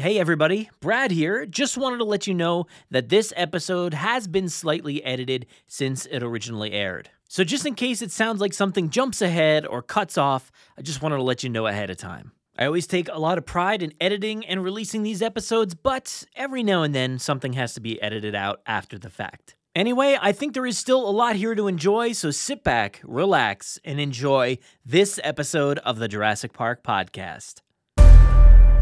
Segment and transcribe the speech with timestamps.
[0.00, 1.44] Hey everybody, Brad here.
[1.44, 6.22] Just wanted to let you know that this episode has been slightly edited since it
[6.22, 7.10] originally aired.
[7.26, 11.02] So, just in case it sounds like something jumps ahead or cuts off, I just
[11.02, 12.30] wanted to let you know ahead of time.
[12.56, 16.62] I always take a lot of pride in editing and releasing these episodes, but every
[16.62, 19.56] now and then something has to be edited out after the fact.
[19.74, 23.80] Anyway, I think there is still a lot here to enjoy, so sit back, relax,
[23.84, 27.62] and enjoy this episode of the Jurassic Park podcast.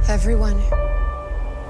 [0.08, 0.62] Everyone,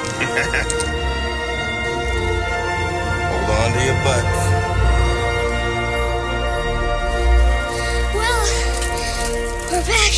[3.30, 4.40] Hold on to your butts.
[8.14, 8.44] Well,
[9.70, 10.14] we're back.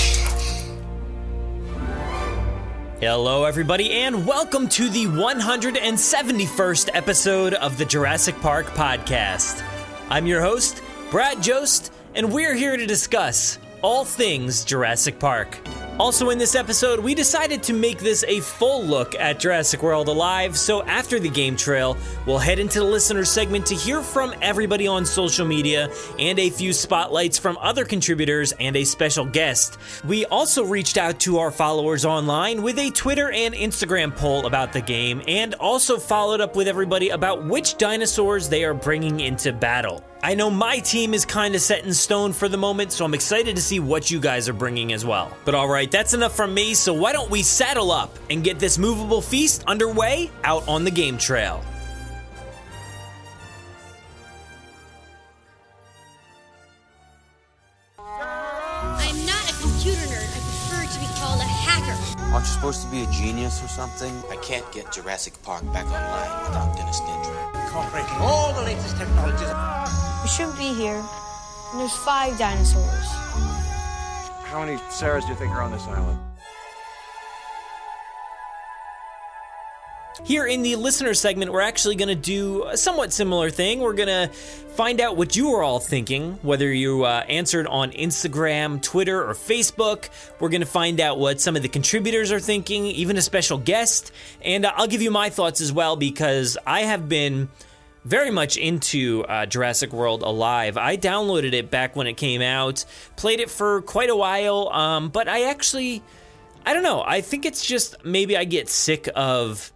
[3.00, 9.64] Hello, everybody, and welcome to the 171st episode of the Jurassic Park podcast.
[10.10, 15.58] I'm your host, Brad Jost, and we're here to discuss all things Jurassic Park.
[16.02, 20.08] Also, in this episode, we decided to make this a full look at Jurassic World
[20.08, 24.34] Alive, so after the game trail, we'll head into the listener segment to hear from
[24.42, 29.78] everybody on social media and a few spotlights from other contributors and a special guest.
[30.04, 34.72] We also reached out to our followers online with a Twitter and Instagram poll about
[34.72, 39.52] the game and also followed up with everybody about which dinosaurs they are bringing into
[39.52, 40.02] battle.
[40.24, 43.12] I know my team is kind of set in stone for the moment, so I'm
[43.12, 45.36] excited to see what you guys are bringing as well.
[45.44, 48.78] But alright, that's enough from me, so why don't we saddle up and get this
[48.78, 51.60] movable feast underway out on the game trail?
[57.98, 60.22] I'm not a computer nerd.
[60.22, 61.98] I prefer to be called a hacker.
[62.32, 64.14] Aren't you supposed to be a genius or something?
[64.30, 67.64] I can't get Jurassic Park back online without Dennis Nedry.
[67.66, 70.11] incorporating all the latest technologies.
[70.22, 71.04] We shouldn't be here.
[71.72, 73.06] And there's five dinosaurs.
[74.44, 76.18] How many Sarahs do you think are on this island?
[80.24, 83.80] Here in the listener segment, we're actually going to do a somewhat similar thing.
[83.80, 87.90] We're going to find out what you are all thinking, whether you uh, answered on
[87.90, 90.10] Instagram, Twitter, or Facebook.
[90.38, 93.58] We're going to find out what some of the contributors are thinking, even a special
[93.58, 94.12] guest.
[94.42, 97.48] And uh, I'll give you my thoughts as well because I have been
[98.04, 100.76] very much into uh, Jurassic World Alive.
[100.76, 102.84] I downloaded it back when it came out,
[103.16, 106.02] played it for quite a while, um, but I actually,
[106.66, 107.02] I don't know.
[107.06, 109.72] I think it's just maybe I get sick of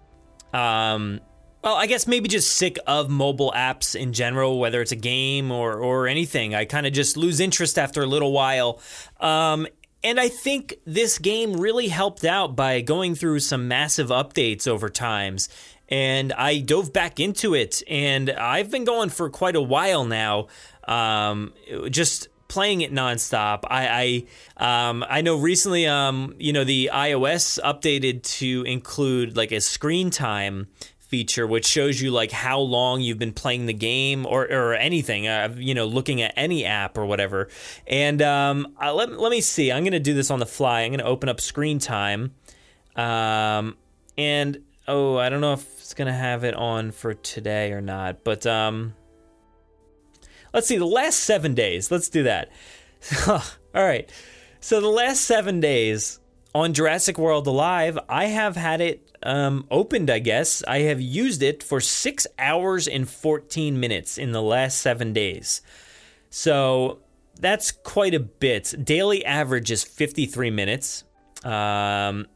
[0.53, 1.21] um,
[1.67, 5.51] well, I guess maybe just sick of mobile apps in general, whether it's a game
[5.51, 6.55] or or anything.
[6.55, 8.81] I kind of just lose interest after a little while.
[9.21, 9.67] Um,
[10.05, 14.89] and I think this game really helped out by going through some massive updates over
[14.89, 15.49] times.
[15.89, 20.49] And I dove back into it, and I've been going for quite a while now.
[20.89, 21.53] Um,
[21.91, 23.61] just playing it nonstop.
[23.69, 24.25] I
[24.59, 29.61] I um I know recently um you know the iOS updated to include like a
[29.61, 34.45] screen time feature which shows you like how long you've been playing the game or
[34.45, 37.49] or anything uh, you know looking at any app or whatever.
[37.87, 39.73] And um uh, let let me see.
[39.73, 40.83] I'm to do this on the fly.
[40.83, 42.35] I'm to open up screen time.
[42.95, 43.77] Um
[44.19, 48.25] and oh, I don't know if it's to have it on for today or not,
[48.25, 48.95] but um
[50.57, 51.91] Let's see, the last seven days.
[51.91, 52.51] Let's do that.
[53.29, 53.43] All
[53.75, 54.11] right.
[54.59, 56.19] So, the last seven days
[56.55, 60.65] on Jurassic World Alive, I have had it um, opened, I guess.
[60.67, 65.61] I have used it for six hours and 14 minutes in the last seven days.
[66.31, 67.01] So,
[67.39, 68.75] that's quite a bit.
[68.83, 71.05] Daily average is 53 minutes.
[71.45, 72.29] Um,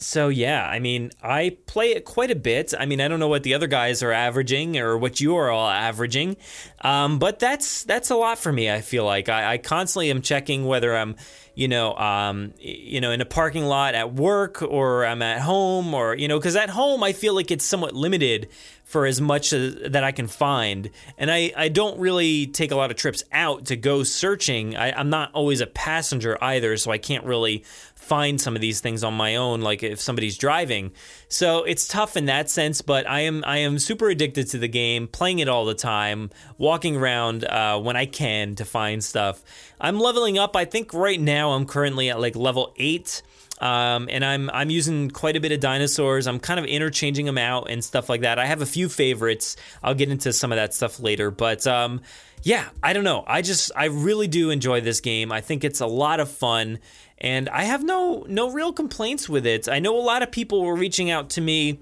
[0.00, 2.72] so yeah, I mean, I play it quite a bit.
[2.78, 5.50] I mean, I don't know what the other guys are averaging or what you are
[5.50, 6.36] all averaging,
[6.82, 8.70] um, but that's that's a lot for me.
[8.70, 11.16] I feel like I, I constantly am checking whether I'm,
[11.56, 15.92] you know, um, you know, in a parking lot at work or I'm at home
[15.92, 18.48] or you know, because at home I feel like it's somewhat limited
[18.88, 20.88] for as much as, that I can find.
[21.18, 24.76] And I, I don't really take a lot of trips out to go searching.
[24.76, 27.64] I, I'm not always a passenger either, so I can't really
[27.98, 30.92] find some of these things on my own like if somebody's driving.
[31.28, 34.68] So it's tough in that sense but i am i am super addicted to the
[34.68, 39.42] game playing it all the time walking around uh, when i can to find stuff.
[39.80, 40.56] I'm leveling up.
[40.56, 43.22] I think right now i'm currently at like level 8
[43.60, 46.26] Um, and I'm I'm using quite a bit of dinosaurs.
[46.26, 48.38] I'm kind of interchanging them out and stuff like that.
[48.38, 49.56] I have a few favorites.
[49.82, 52.00] I'll get into some of that stuff later, but um,
[52.42, 53.24] yeah, I don't know.
[53.26, 55.32] I just I really do enjoy this game.
[55.32, 56.78] I think it's a lot of fun,
[57.18, 59.68] and I have no no real complaints with it.
[59.68, 61.80] I know a lot of people were reaching out to me.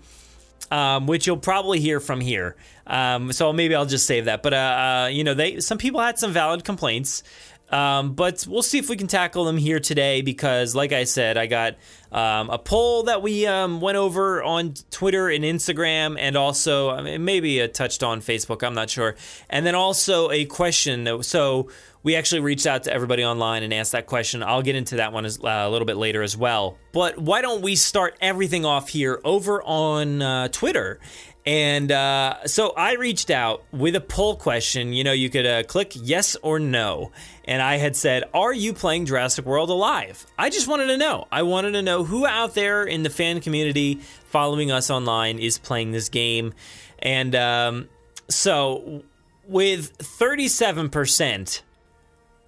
[0.69, 2.57] Um, which you'll probably hear from here.
[2.89, 4.43] Um, so maybe I'll just save that.
[4.43, 7.23] But uh, uh, you know, they some people had some valid complaints.
[7.71, 11.37] Um, but we'll see if we can tackle them here today because, like I said,
[11.37, 11.77] I got
[12.17, 17.03] um, a poll that we um, went over on Twitter and Instagram, and also I
[17.03, 18.67] mean, maybe a touched on Facebook.
[18.67, 19.17] I'm not sure.
[19.51, 21.23] And then also a question.
[21.23, 21.69] So
[22.03, 24.43] we actually reached out to everybody online and asked that question.
[24.43, 26.79] I'll get into that one as, uh, a little bit later as well.
[26.93, 31.01] But why don't we start everything off here over on uh, Twitter?
[31.47, 34.93] And uh, so I reached out with a poll question.
[34.93, 37.13] You know, you could uh, click yes or no.
[37.45, 40.27] And I had said, Are you playing Jurassic World Alive?
[40.37, 41.29] I just wanted to know.
[41.31, 45.59] I wanted to know who out there in the fan community following us online is
[45.59, 46.55] playing this game.
[46.99, 47.89] And um,
[48.29, 49.03] so
[49.47, 51.63] with 37%,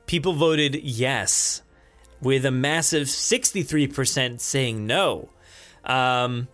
[0.06, 1.62] people voted yes,
[2.20, 5.28] with a massive 63% saying no.
[5.84, 6.48] Um,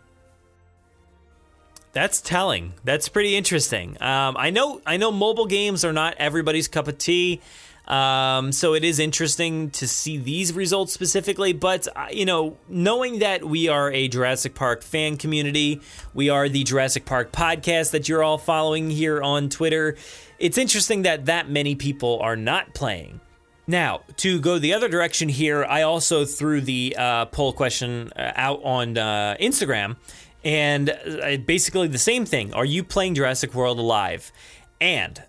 [1.94, 2.74] that's telling.
[2.82, 3.96] That's pretty interesting.
[4.02, 4.80] Um, I know.
[4.84, 7.40] I know mobile games are not everybody's cup of tea.
[7.86, 13.18] Um, so it is interesting to see these results specifically, but uh, you know, knowing
[13.18, 15.82] that we are a Jurassic Park fan community,
[16.14, 19.96] we are the Jurassic Park podcast that you're all following here on Twitter.
[20.38, 23.20] It's interesting that that many people are not playing.
[23.66, 28.32] Now, to go the other direction here, I also threw the uh, poll question uh,
[28.34, 29.96] out on uh, Instagram,
[30.42, 32.52] and uh, basically the same thing.
[32.54, 34.32] Are you playing Jurassic World Alive?
[34.80, 35.22] And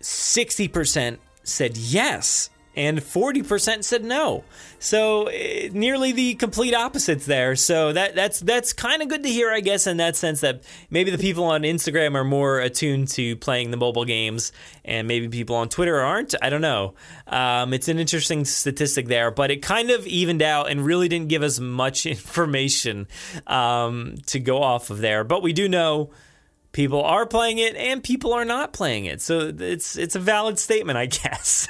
[0.00, 4.44] 60% said yes, and 40% said no.
[4.78, 5.32] So uh,
[5.72, 7.56] nearly the complete opposites there.
[7.56, 10.62] So that that's that's kind of good to hear, I guess, in that sense that
[10.88, 14.52] maybe the people on Instagram are more attuned to playing the mobile games,
[14.84, 16.36] and maybe people on Twitter aren't.
[16.40, 16.94] I don't know.
[17.26, 21.28] Um, it's an interesting statistic there, but it kind of evened out and really didn't
[21.28, 23.08] give us much information
[23.48, 25.24] um, to go off of there.
[25.24, 26.10] But we do know
[26.78, 29.20] people are playing it and people are not playing it.
[29.20, 31.66] So it's it's a valid statement, I guess.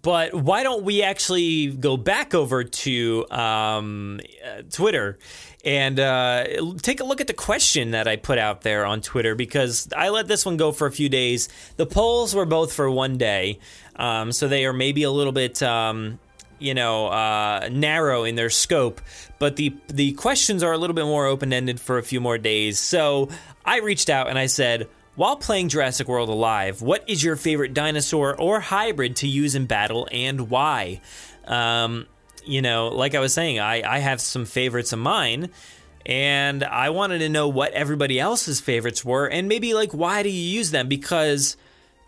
[0.00, 5.18] But why don't we actually go back over to um, uh, Twitter
[5.62, 6.46] and uh,
[6.80, 10.08] take a look at the question that I put out there on Twitter because I
[10.08, 11.50] let this one go for a few days.
[11.76, 13.58] The polls were both for one day,
[13.96, 15.62] um, so they are maybe a little bit.
[15.62, 16.18] Um,
[16.60, 19.00] you know, uh, narrow in their scope,
[19.38, 22.38] but the the questions are a little bit more open ended for a few more
[22.38, 22.78] days.
[22.78, 23.28] So
[23.64, 27.74] I reached out and I said, while playing Jurassic World Alive, what is your favorite
[27.74, 31.00] dinosaur or hybrid to use in battle and why?
[31.46, 32.06] Um,
[32.44, 35.50] you know, like I was saying, I, I have some favorites of mine,
[36.06, 40.30] and I wanted to know what everybody else's favorites were, and maybe like why do
[40.30, 40.88] you use them?
[40.88, 41.56] Because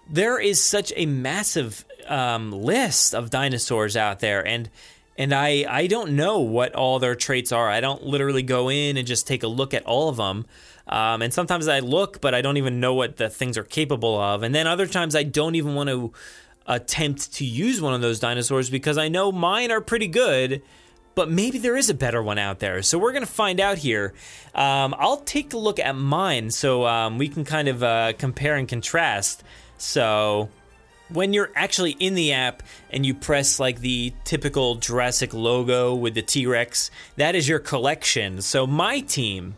[0.08, 4.68] there is such a massive um, list of dinosaurs out there, and
[5.16, 7.68] and I I don't know what all their traits are.
[7.70, 10.44] I don't literally go in and just take a look at all of them.
[10.86, 14.20] Um, and sometimes I look, but I don't even know what the things are capable
[14.20, 14.42] of.
[14.42, 16.12] And then other times I don't even want to
[16.66, 20.60] attempt to use one of those dinosaurs because I know mine are pretty good,
[21.14, 22.82] but maybe there is a better one out there.
[22.82, 24.12] So we're going to find out here.
[24.54, 28.56] Um, I'll take a look at mine so um, we can kind of uh, compare
[28.56, 29.44] and contrast.
[29.78, 30.50] So
[31.14, 36.14] when you're actually in the app and you press like the typical Jurassic logo with
[36.14, 38.40] the T Rex, that is your collection.
[38.42, 39.54] So my team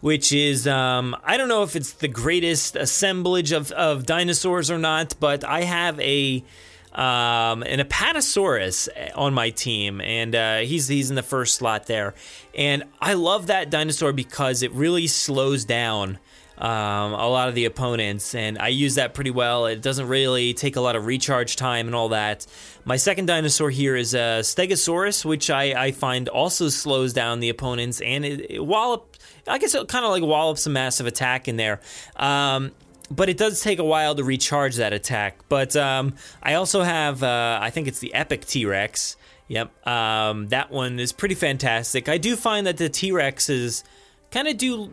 [0.00, 4.78] which is um, I don't know if it's the greatest assemblage of, of dinosaurs or
[4.78, 6.44] not, but I have a
[6.92, 12.14] um, an Apatosaurus on my team, and uh, he's he's in the first slot there,
[12.56, 16.18] and I love that dinosaur because it really slows down.
[16.58, 19.66] Um, a lot of the opponents, and I use that pretty well.
[19.66, 22.46] It doesn't really take a lot of recharge time and all that.
[22.84, 27.48] My second dinosaur here is a Stegosaurus, which I, I find also slows down the
[27.48, 29.16] opponents, and it, it wallop
[29.48, 31.80] I guess it kind of like wallops a massive attack in there.
[32.16, 32.72] Um,
[33.10, 35.38] but it does take a while to recharge that attack.
[35.48, 39.16] But um, I also have, uh, I think it's the Epic T Rex.
[39.48, 42.08] Yep, um, that one is pretty fantastic.
[42.08, 43.82] I do find that the T Rexes
[44.30, 44.92] kind of do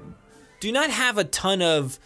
[0.65, 1.99] do not have a ton of,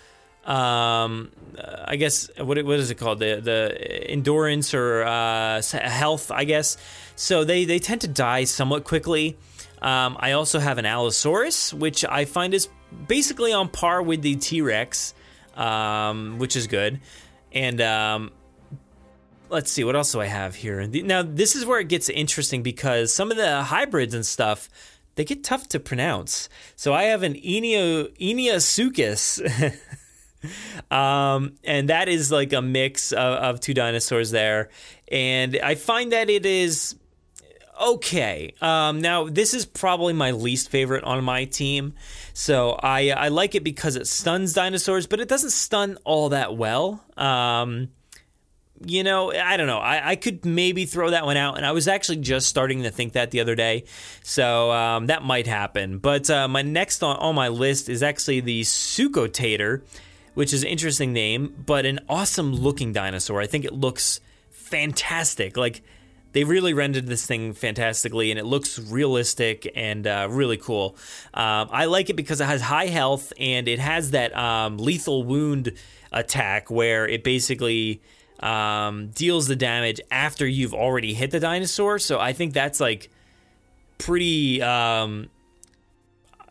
[0.44, 6.30] um, uh, I guess what what is it called the the endurance or uh, health,
[6.30, 6.76] I guess.
[7.16, 9.38] So they they tend to die somewhat quickly.
[9.82, 12.68] Um, I also have an Allosaurus, which I find is
[13.08, 15.14] basically on par with the T Rex,
[15.56, 17.00] um, which is good.
[17.54, 18.32] And um,
[19.50, 20.86] let's see, what else do I have here?
[20.86, 24.70] Now, this is where it gets interesting because some of the hybrids and stuff
[25.20, 26.48] they get tough to pronounce.
[26.78, 29.76] So I have an Eneo Einiasuchus.
[30.90, 34.70] um, and that is like a mix of, of two dinosaurs there.
[35.12, 36.96] And I find that it is
[37.82, 38.54] okay.
[38.62, 41.96] Um, now this is probably my least favorite on my team,
[42.34, 46.56] so I I like it because it stuns dinosaurs, but it doesn't stun all that
[46.56, 47.04] well.
[47.18, 47.90] Um,
[48.86, 49.80] you know, I don't know.
[49.80, 52.92] I, I could maybe throw that one out, and I was actually just starting to
[52.92, 53.84] think that the other day,
[54.24, 55.98] so um, that might happen.
[55.98, 59.82] But uh, my next on, on my list is actually the Suchotator,
[60.34, 63.42] which is an interesting name, but an awesome looking dinosaur.
[63.42, 65.58] I think it looks fantastic.
[65.58, 65.82] Like
[66.32, 70.96] they really rendered this thing fantastically, and it looks realistic and uh, really cool.
[71.34, 75.24] Um, I like it because it has high health and it has that um, lethal
[75.24, 75.74] wound
[76.12, 78.02] attack where it basically
[78.40, 82.00] um, deals the damage after you've already hit the dinosaur.
[82.00, 83.10] So I think that's like
[83.98, 85.30] pretty um,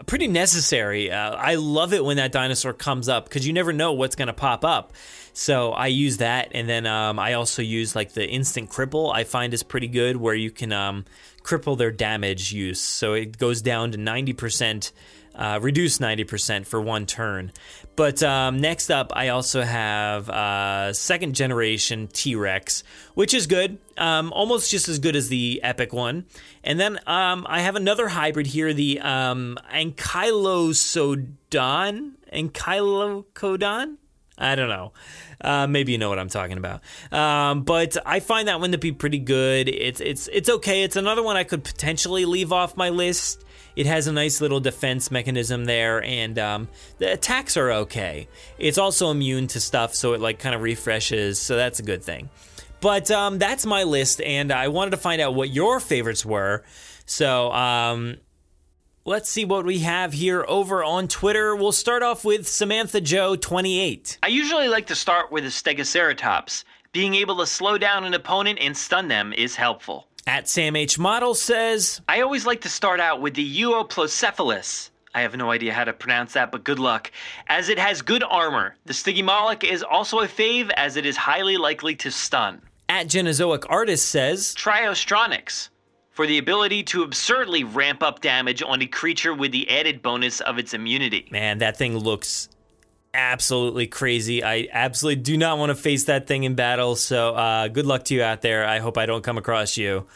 [0.06, 1.10] pretty necessary.
[1.10, 4.32] Uh, I love it when that dinosaur comes up because you never know what's to
[4.32, 4.92] pop up.
[5.32, 9.14] So I use that, and then um, I also use like the instant cripple.
[9.14, 11.04] I find is pretty good where you can um,
[11.44, 14.92] cripple their damage use, so it goes down to ninety percent.
[15.38, 17.52] Uh, reduce 90% for one turn.
[17.98, 23.78] But um, next up, I also have uh, second generation T Rex, which is good,
[23.96, 26.26] um, almost just as good as the Epic one.
[26.62, 32.12] And then um, I have another hybrid here, the um, Ankylosodon.
[32.32, 33.96] Ankylocodon?
[34.38, 34.92] I don't know.
[35.40, 36.82] Uh, maybe you know what I'm talking about.
[37.10, 39.68] Um, but I find that one to be pretty good.
[39.68, 40.84] It's it's it's okay.
[40.84, 43.44] It's another one I could potentially leave off my list.
[43.78, 46.68] It has a nice little defense mechanism there, and um,
[46.98, 48.26] the attacks are okay.
[48.58, 51.38] It's also immune to stuff, so it like kind of refreshes.
[51.38, 52.28] So that's a good thing.
[52.80, 56.64] But um, that's my list, and I wanted to find out what your favorites were.
[57.06, 58.16] So um,
[59.04, 61.54] Let's see what we have here over on Twitter.
[61.54, 64.18] We'll start off with Samantha Joe 28.
[64.24, 66.64] I usually like to start with a Stegoceratops.
[66.92, 70.07] Being able to slow down an opponent and stun them is helpful.
[70.28, 74.90] At Sam H Model says, I always like to start out with the Euoplocephalus.
[75.14, 77.10] I have no idea how to pronounce that, but good luck.
[77.46, 81.56] As it has good armor, the Stygimoloch is also a fave as it is highly
[81.56, 82.60] likely to stun.
[82.90, 85.70] At Genozoic Artist says, Tryostronix
[86.10, 90.40] for the ability to absurdly ramp up damage on a creature with the added bonus
[90.40, 91.26] of its immunity.
[91.30, 92.50] Man, that thing looks
[93.18, 94.42] absolutely crazy.
[94.44, 96.94] I absolutely do not want to face that thing in battle.
[96.94, 98.64] So uh, good luck to you out there.
[98.64, 100.06] I hope I don't come across you.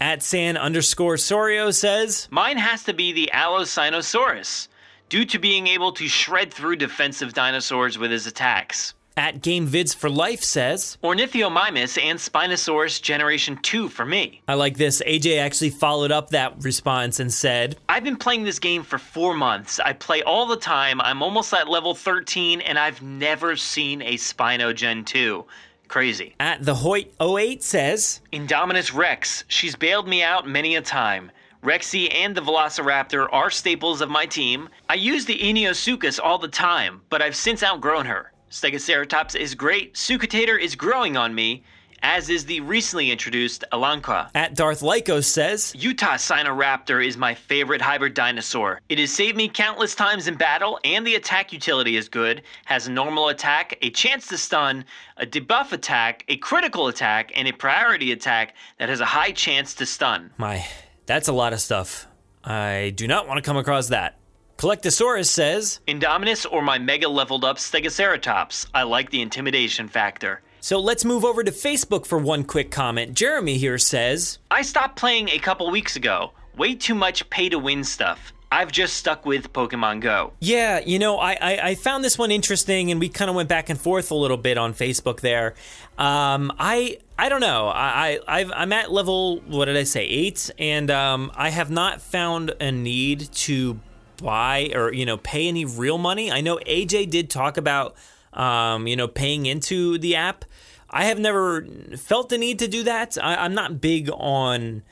[0.00, 4.68] At San underscore Sorio says, Mine has to be the Allosinosaurus,
[5.08, 8.94] due to being able to shred through defensive dinosaurs with his attacks.
[9.18, 14.42] At Game Vids for Life says, Ornithomimus and Spinosaurus Generation 2 for me.
[14.46, 15.00] I like this.
[15.06, 19.32] AJ actually followed up that response and said, I've been playing this game for four
[19.32, 19.80] months.
[19.80, 21.00] I play all the time.
[21.00, 25.46] I'm almost at level 13, and I've never seen a Spino Gen 2.
[25.88, 26.34] Crazy.
[26.38, 29.44] At the Hoyt 08 says, Indominus Rex.
[29.48, 31.30] She's bailed me out many a time.
[31.62, 34.68] Rexy and the Velociraptor are staples of my team.
[34.90, 38.30] I use the Einiasuchus all the time, but I've since outgrown her.
[38.50, 39.94] Stegoceratops is great.
[39.94, 41.62] Suchotator is growing on me,
[42.02, 44.30] as is the recently introduced Elanka.
[44.34, 48.80] At Darth Lyco says, Utasinoraptor is my favorite hybrid dinosaur.
[48.88, 52.42] It has saved me countless times in battle, and the attack utility is good.
[52.66, 54.84] Has a normal attack, a chance to stun,
[55.16, 59.74] a debuff attack, a critical attack, and a priority attack that has a high chance
[59.74, 60.30] to stun.
[60.38, 60.64] My,
[61.06, 62.06] that's a lot of stuff.
[62.44, 64.18] I do not want to come across that.
[64.56, 68.66] Collectosaurus says, Indominus or my mega leveled up Stegoceratops.
[68.72, 70.40] I like the intimidation factor.
[70.60, 73.12] So let's move over to Facebook for one quick comment.
[73.12, 76.32] Jeremy here says, I stopped playing a couple weeks ago.
[76.56, 78.32] Way too much pay to win stuff.
[78.50, 80.32] I've just stuck with Pokemon Go.
[80.40, 83.48] Yeah, you know, I, I, I found this one interesting, and we kind of went
[83.48, 85.54] back and forth a little bit on Facebook there.
[85.98, 87.66] Um, I I don't know.
[87.68, 92.00] I, I I'm at level what did I say eight, and um, I have not
[92.00, 93.80] found a need to
[94.16, 96.30] buy or you know pay any real money.
[96.30, 97.96] I know AJ did talk about
[98.32, 100.44] um, you know paying into the app.
[100.88, 103.18] I have never felt the need to do that.
[103.20, 104.82] I, am not big on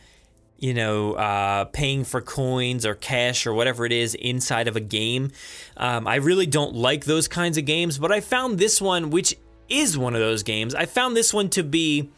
[0.58, 4.80] you know uh, paying for coins or cash or whatever it is inside of a
[4.80, 5.32] game.
[5.76, 7.98] Um, I really don't like those kinds of games.
[7.98, 9.36] But I found this one, which
[9.68, 10.74] is one of those games.
[10.74, 12.10] I found this one to be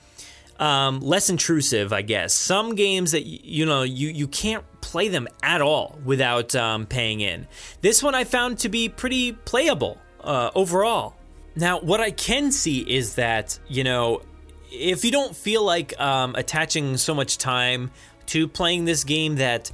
[0.59, 2.35] um, less intrusive, I guess.
[2.35, 7.21] Some games that you know you you can't play them at all without um, paying
[7.21, 7.47] in.
[7.81, 11.15] This one I found to be pretty playable uh, overall.
[11.55, 14.23] Now, what I can see is that you know
[14.71, 17.91] if you don't feel like um, attaching so much time
[18.27, 19.71] to playing this game that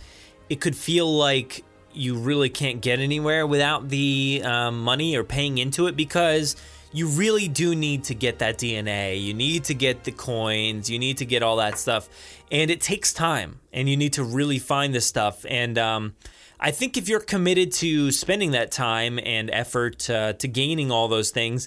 [0.49, 5.59] it could feel like you really can't get anywhere without the um, money or paying
[5.59, 6.57] into it because
[6.93, 9.23] you really do need to get that DNA.
[9.23, 10.91] You need to get the coins.
[10.91, 12.09] You need to get all that stuff.
[12.51, 15.45] And it takes time and you need to really find this stuff.
[15.49, 16.15] And um,
[16.61, 21.09] I think if you're committed to spending that time and effort uh, to gaining all
[21.09, 21.67] those things,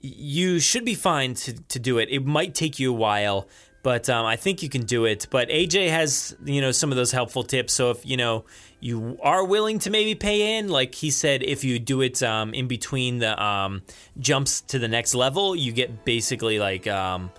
[0.00, 2.08] you should be fine to, to do it.
[2.10, 3.48] It might take you a while,
[3.82, 5.26] but um, I think you can do it.
[5.30, 7.74] But AJ has, you know, some of those helpful tips.
[7.74, 8.44] So if, you know,
[8.84, 12.52] you are willing to maybe pay in, like he said, if you do it um,
[12.52, 13.80] in between the um,
[14.18, 17.32] jumps to the next level, you get basically like um,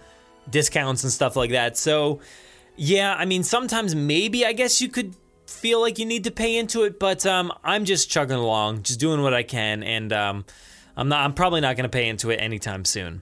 [0.50, 1.78] discounts and stuff like that.
[1.78, 2.20] So,
[2.76, 6.58] yeah, I mean, sometimes maybe I guess you could feel like you need to pay
[6.58, 10.46] into it, but um, I'm just chugging along, just doing what I can, and um,
[10.98, 11.24] I'm not.
[11.24, 13.22] I'm probably not going to pay into it anytime soon.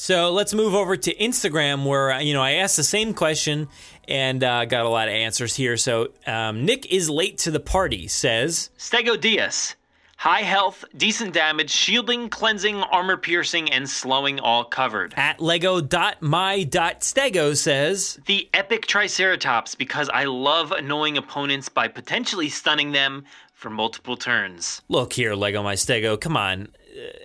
[0.00, 3.66] So let's move over to Instagram, where you know I asked the same question
[4.06, 5.76] and uh, got a lot of answers here.
[5.76, 8.06] So um, Nick is late to the party.
[8.06, 9.74] Says Stegodeus.
[10.16, 15.14] High health, decent damage, shielding, cleansing, armor piercing, and slowing all covered.
[15.16, 23.24] At Lego.my.stego says The epic Triceratops because I love annoying opponents by potentially stunning them
[23.52, 24.80] for multiple turns.
[24.88, 26.68] Look here, Lego My Stego, come on.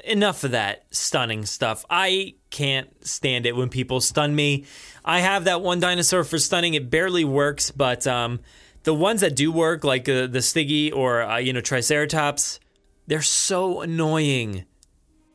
[0.04, 1.86] Enough of that stunning stuff.
[1.90, 4.66] I can't stand it when people stun me.
[5.04, 6.74] I have that one dinosaur for stunning.
[6.74, 8.40] It barely works, but um,
[8.84, 12.60] the ones that do work, like uh, the Stiggy or uh, you know Triceratops,
[13.08, 14.66] they're so annoying.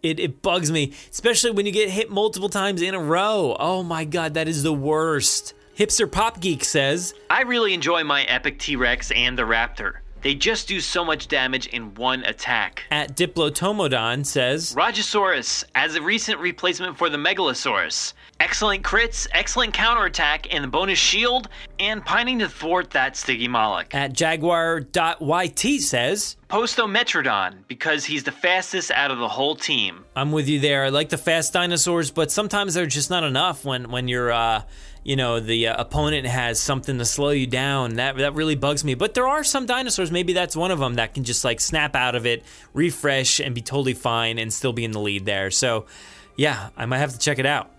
[0.03, 3.57] It, it bugs me, especially when you get hit multiple times in a row.
[3.59, 5.55] Oh my god, that is the worst.
[5.77, 9.99] Hipster Pop Geek says, I really enjoy my epic T Rex and the Raptor.
[10.21, 12.83] They just do so much damage in one attack.
[12.91, 18.15] At Diplotomodon says, Rajasaurus, as a recent replacement for the Megalosaurus.
[18.41, 21.49] Excellent crits, excellent counterattack, and the bonus shield,
[21.79, 23.95] and pining to thwart that Stygimoloch.
[23.95, 30.05] At Jaguar.yt says, Postimetrodon, because he's the fastest out of the whole team.
[30.17, 30.85] I'm with you there.
[30.85, 34.63] I like the fast dinosaurs, but sometimes they're just not enough when, when you're, uh,
[35.05, 37.95] you know, the uh, opponent has something to slow you down.
[37.95, 38.95] That, that really bugs me.
[38.95, 41.95] But there are some dinosaurs, maybe that's one of them, that can just like snap
[41.95, 45.51] out of it, refresh, and be totally fine and still be in the lead there.
[45.51, 45.87] So,
[46.37, 47.71] yeah, I might have to check it out.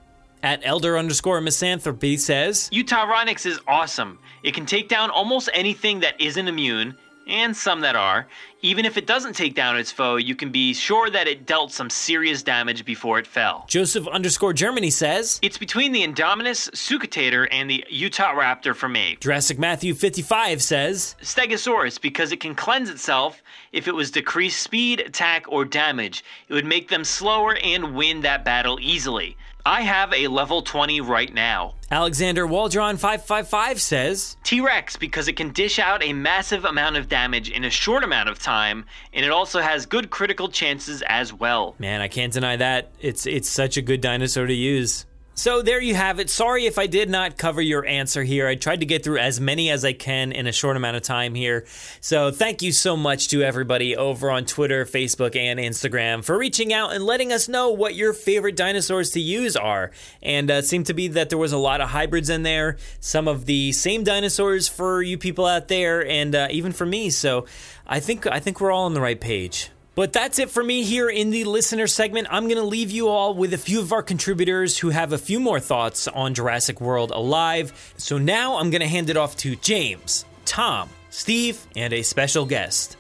[0.42, 4.20] At elder underscore misanthropy says Utarinex is awesome.
[4.42, 6.96] It can take down almost anything that isn't immune,
[7.30, 8.28] and some that are.
[8.62, 11.72] Even if it doesn't take down its foe, you can be sure that it dealt
[11.72, 13.66] some serious damage before it fell.
[13.70, 19.18] Joseph underscore Germany says It's between the Indominus Suchotator and the Utah Raptor for me.
[19.22, 25.00] Jurassic Matthew 55 says Stegosaurus because it can cleanse itself if it was decreased speed,
[25.00, 26.24] attack, or damage.
[26.50, 29.38] It would make them slower and win that battle easily.
[29.66, 31.76] I have a level 20 right now.
[31.92, 37.10] Alexander Waldron 555 says T Rex because it can dish out a massive amount of
[37.10, 41.34] damage in a short amount of time, and it also has good critical chances as
[41.34, 41.76] well.
[41.80, 42.92] Man, I can't deny that.
[43.00, 45.06] It's it's such a good dinosaur to use.
[45.40, 46.30] So there you have it.
[46.30, 48.46] Sorry if I did not cover your answer here.
[48.46, 51.02] I tried to get through as many as I can in a short amount of
[51.02, 51.66] time here.
[52.02, 56.74] So thank you so much to everybody over on Twitter, Facebook, and Instagram for reaching
[56.74, 59.92] out and letting us know what your favorite dinosaurs to use are.
[60.22, 63.30] And uh, seemed to be that there was a lot of hybrids in there, some
[63.30, 67.10] of the same dinosaurs for you people out there, and uh, even for me.
[67.12, 67.46] So
[67.88, 69.72] I think I think we're all on the right page.
[70.00, 72.30] But that's it for me here in the listener segment.
[72.32, 75.18] I'm going to leave you all with a few of our contributors who have a
[75.18, 77.94] few more thoughts on Jurassic World Alive.
[77.98, 82.46] So now I'm going to hand it off to James, Tom, Steve, and a special
[82.46, 82.96] guest.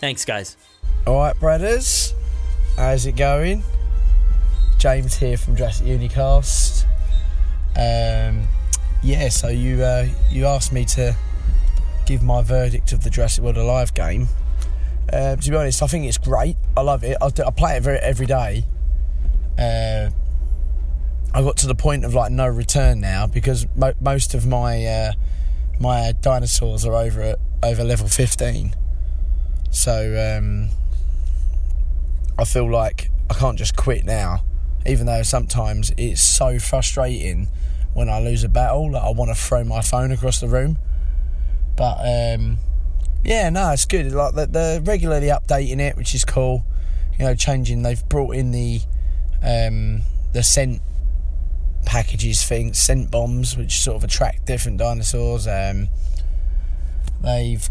[0.00, 0.58] Thanks, guys.
[1.06, 2.12] All right, brothers.
[2.76, 3.62] How's it going?
[4.76, 6.84] James here from Jurassic Unicast.
[7.74, 8.46] Um,
[9.02, 11.16] yeah, so you uh, you asked me to
[12.04, 14.28] give my verdict of the Jurassic World Alive game.
[15.12, 16.56] Uh, to be honest, I think it's great.
[16.76, 17.16] I love it.
[17.20, 18.64] I, I play it very, every day.
[19.58, 20.10] Uh,
[21.34, 24.84] I got to the point of like no return now because mo- most of my
[24.84, 25.12] uh,
[25.80, 28.74] my dinosaurs are over at, over level fifteen.
[29.70, 30.70] So um,
[32.38, 34.44] I feel like I can't just quit now,
[34.86, 37.48] even though sometimes it's so frustrating
[37.94, 40.78] when I lose a battle that I want to throw my phone across the room.
[41.76, 42.58] But um,
[43.28, 44.10] yeah, no, it's good.
[44.10, 46.64] Like they're regularly updating it, which is cool.
[47.18, 47.82] You know, changing.
[47.82, 48.80] They've brought in the
[49.42, 50.00] um,
[50.32, 50.80] the scent
[51.84, 55.46] packages thing, scent bombs, which sort of attract different dinosaurs.
[55.46, 55.88] Um,
[57.22, 57.68] they've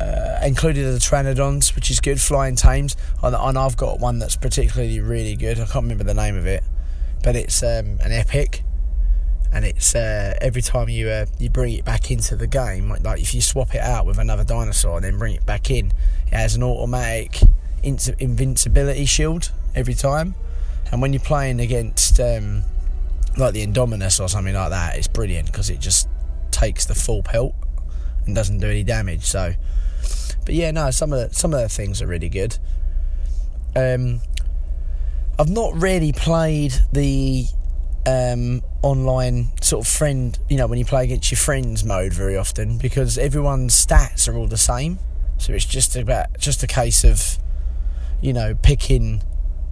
[0.00, 2.96] uh, included the Pteranodons, which is good, flying tames.
[3.22, 5.60] And, and I've got one that's particularly really good.
[5.60, 6.64] I can't remember the name of it,
[7.22, 8.64] but it's um, an epic.
[9.52, 13.02] And it's uh, every time you uh, you bring it back into the game, like,
[13.02, 15.92] like if you swap it out with another dinosaur and then bring it back in,
[16.26, 17.40] it has an automatic
[17.82, 20.34] invincibility shield every time.
[20.92, 22.62] And when you're playing against um,
[23.36, 26.08] like the Indominus or something like that, it's brilliant because it just
[26.50, 27.54] takes the full pelt
[28.26, 29.22] and doesn't do any damage.
[29.22, 29.54] So,
[30.44, 32.58] but yeah, no, some of the, some of the things are really good.
[33.74, 34.20] Um,
[35.38, 37.46] I've not really played the
[38.06, 42.36] um, online sort of friend, you know, when you play against your friends mode very
[42.36, 44.98] often because everyone's stats are all the same.
[45.38, 47.38] So it's just about just a case of,
[48.20, 49.22] you know, picking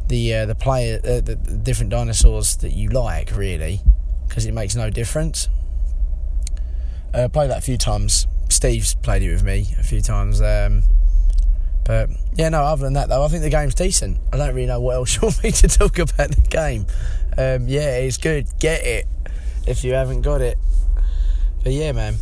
[0.09, 3.81] the uh, the player uh, the, the different dinosaurs that you like really
[4.27, 5.49] because it makes no difference.
[7.13, 8.27] Uh, played that a few times.
[8.49, 10.41] Steve's played it with me a few times.
[10.41, 10.83] Um,
[11.85, 12.63] but yeah, no.
[12.63, 14.19] Other than that, though, I think the game's decent.
[14.33, 16.87] I don't really know what else you want me to talk about the game.
[17.39, 18.49] Um, yeah, it's good.
[18.59, 19.07] Get it
[19.65, 20.59] if you haven't got it.
[21.63, 22.17] But yeah, man.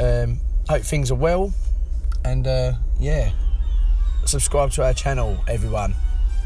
[0.00, 1.52] Um, hope things are well,
[2.24, 3.32] and uh, yeah,
[4.24, 5.94] subscribe to our channel, everyone.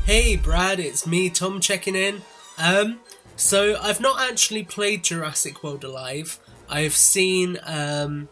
[0.04, 0.80] Hey, Brad.
[0.80, 2.22] It's me, Tom, checking in.
[2.58, 2.98] Um,
[3.36, 6.40] so I've not actually played Jurassic World Alive.
[6.68, 8.28] I've seen um,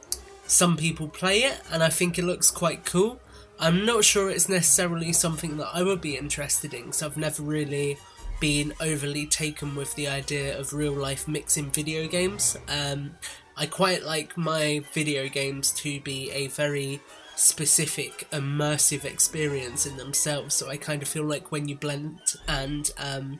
[0.48, 3.20] some people play it, and I think it looks quite cool.
[3.60, 7.42] I'm not sure it's necessarily something that I would be interested in because I've never
[7.42, 7.98] really
[8.40, 12.56] been overly taken with the idea of real life mixing video games.
[12.68, 13.12] Um,
[13.56, 17.00] I quite like my video games to be a very
[17.40, 22.90] specific immersive experience in themselves so i kind of feel like when you blend and
[22.98, 23.38] um,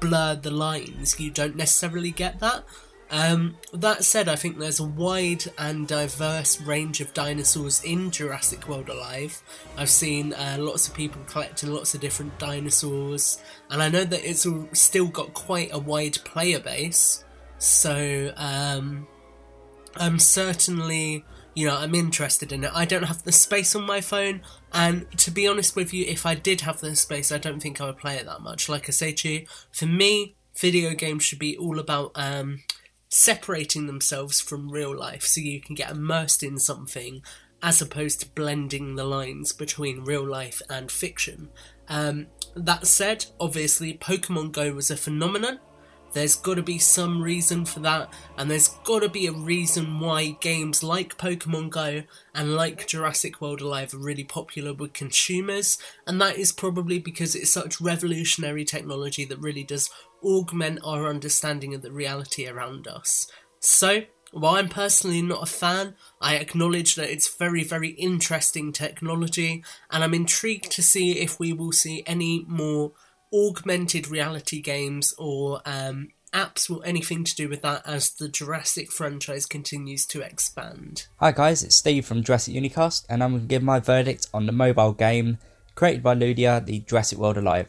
[0.00, 2.64] blur the lines you don't necessarily get that
[3.12, 8.66] um, that said, I think there's a wide and diverse range of dinosaurs in Jurassic
[8.66, 9.42] World Alive.
[9.76, 14.28] I've seen uh, lots of people collecting lots of different dinosaurs, and I know that
[14.28, 17.22] it's still got quite a wide player base.
[17.58, 19.06] So um,
[19.96, 22.70] I'm certainly, you know, I'm interested in it.
[22.74, 24.40] I don't have the space on my phone,
[24.72, 27.78] and to be honest with you, if I did have the space, I don't think
[27.78, 28.70] I would play it that much.
[28.70, 32.60] Like I say to you, for me, video games should be all about um,
[33.12, 37.22] separating themselves from real life so you can get immersed in something
[37.62, 41.50] as opposed to blending the lines between real life and fiction.
[41.88, 45.60] Um, that said, obviously, Pokemon Go was a phenomenon.
[46.14, 50.00] There's got to be some reason for that, and there's got to be a reason
[50.00, 52.02] why games like Pokemon Go
[52.34, 57.34] and like Jurassic World Alive are really popular with consumers, and that is probably because
[57.34, 59.90] it's such revolutionary technology that really does
[60.24, 63.30] augment our understanding of the reality around us.
[63.60, 69.62] So, while I'm personally not a fan, I acknowledge that it's very, very interesting technology,
[69.90, 72.92] and I'm intrigued to see if we will see any more
[73.32, 78.90] augmented reality games or um, apps or anything to do with that as the Jurassic
[78.90, 81.06] franchise continues to expand.
[81.18, 84.46] Hi guys, it's Steve from Jurassic Unicast, and I'm going to give my verdict on
[84.46, 85.38] the mobile game
[85.74, 87.68] created by Ludia, the Jurassic World Alive.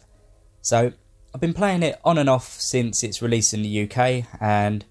[0.62, 0.94] So,
[1.34, 4.86] I've been playing it on and off since its release in the UK and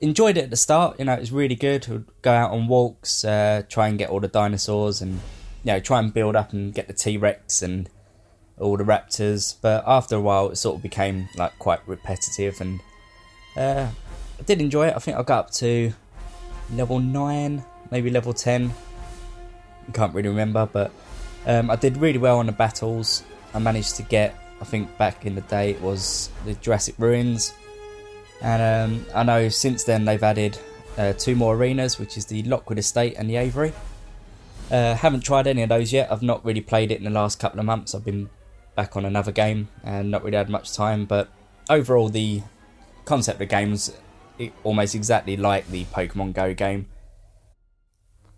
[0.00, 0.98] enjoyed it at the start.
[0.98, 1.88] You know, it was really good.
[1.88, 5.14] Would go out on walks, uh, try and get all the dinosaurs, and
[5.64, 7.90] you know, try and build up and get the T Rex and
[8.58, 9.56] all the raptors.
[9.60, 12.80] But after a while, it sort of became like quite repetitive, and
[13.56, 13.88] uh,
[14.38, 14.94] I did enjoy it.
[14.94, 15.92] I think I got up to
[16.72, 18.72] level nine, maybe level ten.
[19.88, 20.92] I can't really remember, but
[21.44, 23.24] um, I did really well on the battles.
[23.52, 27.54] I managed to get I think back in the day it was the Jurassic Ruins,
[28.42, 30.58] and um, I know since then they've added
[30.98, 33.72] uh, two more arenas, which is the Lockwood Estate and the Aviary.
[34.70, 36.12] Uh, haven't tried any of those yet.
[36.12, 37.94] I've not really played it in the last couple of months.
[37.94, 38.30] I've been
[38.76, 41.06] back on another game and not really had much time.
[41.06, 41.28] But
[41.68, 42.42] overall, the
[43.04, 43.92] concept of the game's
[44.62, 46.86] almost exactly like the Pokemon Go game,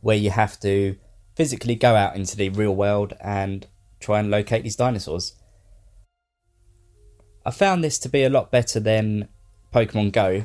[0.01, 0.97] where you have to
[1.37, 3.67] physically go out into the real world and
[4.01, 5.35] try and locate these dinosaurs.
[7.45, 9.29] I found this to be a lot better than
[9.73, 10.45] Pokemon Go,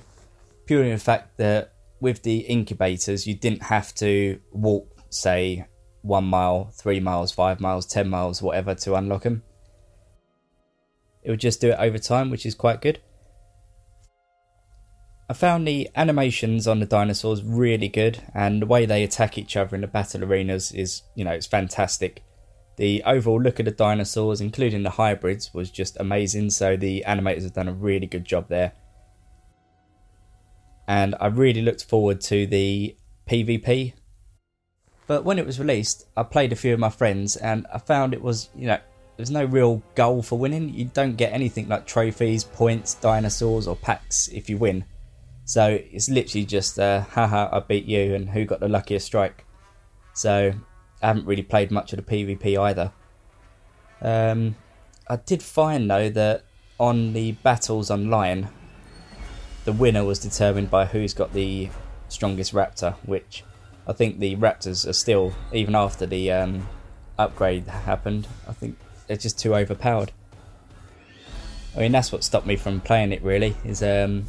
[0.65, 5.65] purely in the fact that with the incubators, you didn't have to walk, say,
[6.01, 9.43] one mile, three miles, five miles, ten miles, whatever, to unlock them.
[11.23, 12.99] It would just do it over time, which is quite good.
[15.29, 19.57] I found the animations on the dinosaurs really good, and the way they attack each
[19.57, 22.23] other in the battle arenas is, you know, it's fantastic.
[22.77, 26.51] The overall look of the dinosaurs, including the hybrids, was just amazing.
[26.51, 28.71] So the animators have done a really good job there.
[30.87, 32.95] And I really looked forward to the
[33.27, 33.93] PvP.
[35.07, 38.13] But when it was released, I played a few of my friends and I found
[38.13, 38.79] it was, you know,
[39.15, 40.69] there's no real goal for winning.
[40.69, 44.85] You don't get anything like trophies, points, dinosaurs, or packs if you win.
[45.45, 49.45] So it's literally just, uh, haha, I beat you, and who got the luckiest strike.
[50.13, 50.53] So
[51.01, 52.91] I haven't really played much of the PvP either.
[54.01, 54.55] Um,
[55.07, 56.43] I did find though that
[56.79, 58.49] on the battles online,
[59.65, 61.69] the winner was determined by who's got the
[62.09, 63.43] strongest raptor, which
[63.87, 66.67] I think the raptors are still, even after the um,
[67.17, 70.11] upgrade happened, I think they're just too overpowered.
[71.75, 73.55] I mean, that's what stopped me from playing it really.
[73.63, 74.25] Is um,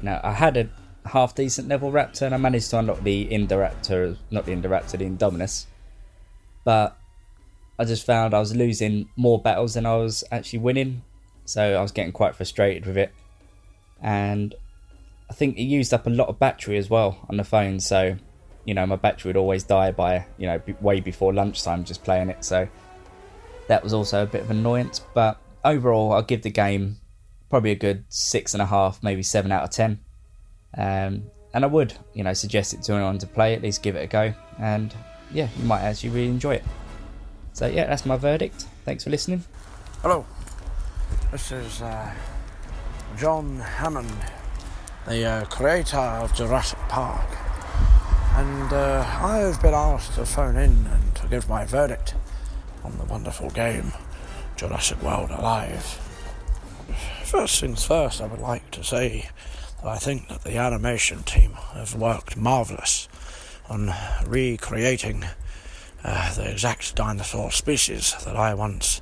[0.00, 0.68] you know, I had a
[1.08, 5.04] half decent level raptor and I managed to unlock the Indoraptor, not the Indoraptor, the
[5.08, 5.66] Indominus.
[6.66, 6.98] But
[7.78, 11.02] I just found I was losing more battles than I was actually winning,
[11.44, 13.12] so I was getting quite frustrated with it.
[14.02, 14.52] And
[15.30, 18.16] I think it used up a lot of battery as well on the phone, so
[18.64, 22.30] you know my battery would always die by you know way before lunchtime just playing
[22.30, 22.44] it.
[22.44, 22.66] So
[23.68, 25.00] that was also a bit of annoyance.
[25.14, 26.96] But overall, I'll give the game
[27.48, 30.00] probably a good six and a half, maybe seven out of ten.
[30.76, 33.54] Um, and I would, you know, suggest it to anyone to play.
[33.54, 34.92] At least give it a go, and
[35.32, 36.64] yeah, you might actually really enjoy it.
[37.52, 38.66] So yeah, that's my verdict.
[38.84, 39.44] Thanks for listening.
[40.02, 40.26] Hello,
[41.32, 42.12] this is uh,
[43.16, 44.12] John Hammond,
[45.06, 47.26] the uh, creator of Jurassic Park,
[48.34, 52.14] and uh, I have been asked to phone in and to give my verdict
[52.84, 53.92] on the wonderful game
[54.56, 55.82] Jurassic World Alive.
[57.24, 59.30] First things first, I would like to say
[59.82, 63.08] that I think that the animation team have worked marvellous
[63.68, 63.92] on
[64.26, 65.24] recreating
[66.04, 69.00] uh, the exact dinosaur species that I once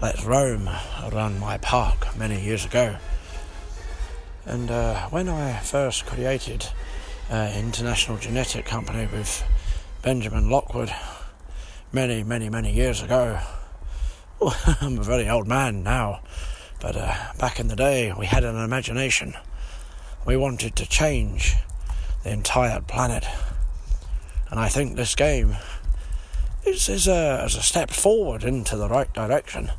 [0.00, 0.68] let roam
[1.02, 2.96] around my park many years ago.
[4.44, 6.66] And uh, when I first created
[7.30, 9.44] uh, International Genetic Company with
[10.02, 10.92] Benjamin Lockwood
[11.92, 13.38] many, many, many years ago,
[14.40, 16.22] well, I'm a very old man now,
[16.80, 19.34] but uh, back in the day we had an imagination.
[20.26, 21.54] We wanted to change
[22.24, 23.24] the entire planet.
[24.52, 25.56] And I think this game
[26.66, 29.70] is, is, a, is a step forward into the right direction.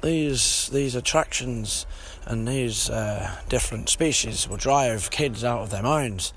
[0.00, 1.86] These, these attractions
[2.24, 6.32] and these uh, different species will drive kids out of their minds,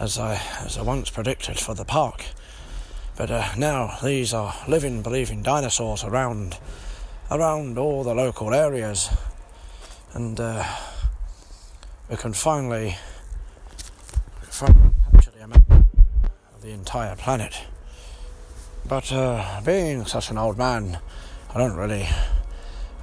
[0.00, 2.24] as I, as I once predicted for the park.
[3.14, 6.56] But uh, now these are living, breathing dinosaurs around,
[7.30, 9.10] around all the local areas,
[10.14, 10.64] and uh,
[12.08, 12.96] we can finally,
[14.48, 14.94] finally
[15.44, 15.73] amount of
[16.64, 17.60] the entire planet.
[18.88, 20.98] But uh, being such an old man,
[21.54, 22.08] I don't really,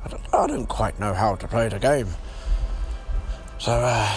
[0.03, 2.07] I don't, I don't quite know how to play the game.
[3.59, 4.09] So uh,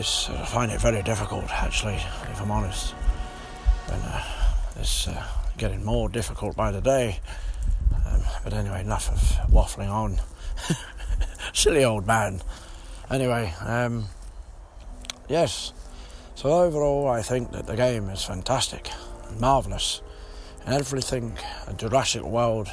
[0.00, 1.94] it's, I find it very difficult, actually,
[2.32, 2.96] if I'm honest.
[3.92, 4.24] And uh,
[4.80, 5.24] it's uh,
[5.56, 7.20] getting more difficult by the day.
[8.06, 10.20] Um, but anyway, enough of waffling on.
[11.52, 12.42] Silly old man.
[13.08, 14.06] Anyway, um,
[15.28, 15.72] yes.
[16.40, 18.88] So overall, I think that the game is fantastic,
[19.38, 20.00] marvelous,
[20.64, 22.68] and everything a Jurassic World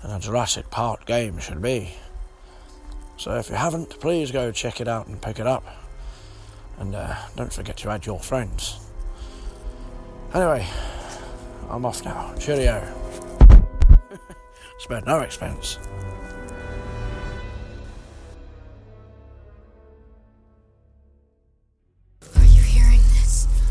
[0.00, 1.92] and a Jurassic Park game should be.
[3.18, 5.66] So if you haven't, please go check it out and pick it up.
[6.78, 8.80] And uh, don't forget to add your friends.
[10.32, 10.66] Anyway,
[11.68, 12.34] I'm off now.
[12.38, 12.82] Cheerio.
[14.78, 15.78] Spared no expense.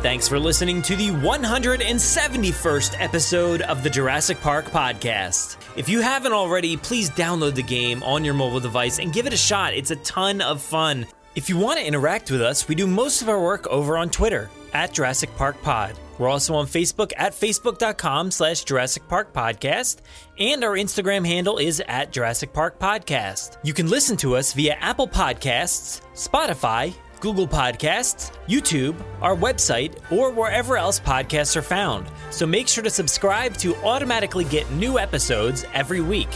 [0.00, 5.56] Thanks for listening to the 171st episode of the Jurassic Park podcast.
[5.76, 9.32] If you haven't already, please download the game on your mobile device and give it
[9.32, 9.74] a shot.
[9.74, 11.04] It's a ton of fun.
[11.34, 14.08] If you want to interact with us, we do most of our work over on
[14.08, 15.98] Twitter at Jurassic Park Pod.
[16.16, 19.98] We're also on Facebook at facebook.com slash Jurassic Park Podcast,
[20.38, 23.56] and our Instagram handle is at Jurassic Park Podcast.
[23.64, 30.30] You can listen to us via Apple Podcasts, Spotify, Google Podcasts, YouTube, our website, or
[30.30, 32.06] wherever else podcasts are found.
[32.30, 36.28] So make sure to subscribe to automatically get new episodes every week.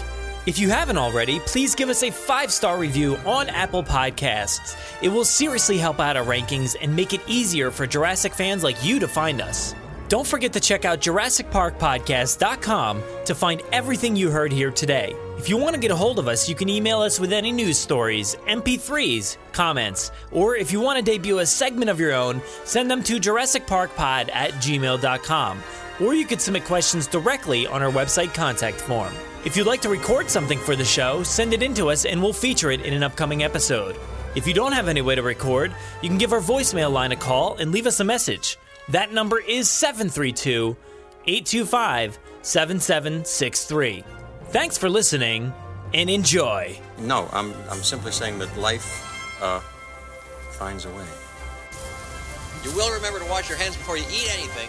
[0.44, 4.76] If you haven't already, please give us a five star review on Apple Podcasts.
[5.00, 8.84] It will seriously help out our rankings and make it easier for Jurassic fans like
[8.84, 9.74] you to find us.
[10.12, 15.16] Don't forget to check out JurassicParkPodcast.com to find everything you heard here today.
[15.38, 17.50] If you want to get a hold of us, you can email us with any
[17.50, 22.42] news stories, MP3s, comments, or if you want to debut a segment of your own,
[22.64, 25.62] send them to JurassicParkPod at gmail.com.
[25.98, 29.14] Or you could submit questions directly on our website contact form.
[29.46, 32.22] If you'd like to record something for the show, send it in to us and
[32.22, 33.96] we'll feature it in an upcoming episode.
[34.34, 37.16] If you don't have any way to record, you can give our voicemail line a
[37.16, 38.58] call and leave us a message.
[38.88, 40.76] That number is 732
[41.26, 44.04] 825 7763.
[44.48, 45.52] Thanks for listening
[45.94, 46.78] and enjoy.
[46.98, 49.60] No, I'm, I'm simply saying that life uh,
[50.52, 51.04] finds a way.
[52.64, 54.68] You will remember to wash your hands before you eat anything.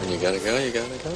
[0.00, 1.10] When you gotta go, you gotta go.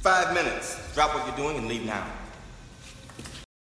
[0.00, 0.73] Five minutes.
[0.94, 2.06] Drop what you're doing and leave now.